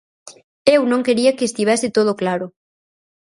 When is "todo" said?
1.97-2.17